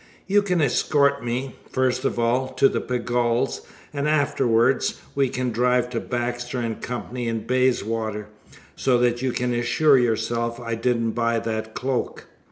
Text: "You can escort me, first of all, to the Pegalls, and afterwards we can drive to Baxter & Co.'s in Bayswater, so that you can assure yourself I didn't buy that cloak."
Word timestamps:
"You 0.25 0.41
can 0.41 0.61
escort 0.63 1.23
me, 1.23 1.57
first 1.69 2.05
of 2.05 2.17
all, 2.17 2.47
to 2.55 2.67
the 2.67 2.81
Pegalls, 2.81 3.61
and 3.93 4.09
afterwards 4.09 4.99
we 5.13 5.29
can 5.29 5.51
drive 5.51 5.91
to 5.91 5.99
Baxter 5.99 6.63
& 6.81 6.81
Co.'s 6.81 7.03
in 7.13 7.45
Bayswater, 7.45 8.25
so 8.75 8.97
that 8.97 9.21
you 9.21 9.31
can 9.31 9.53
assure 9.53 9.99
yourself 9.99 10.59
I 10.59 10.73
didn't 10.73 11.11
buy 11.11 11.37
that 11.41 11.75
cloak." 11.75 12.25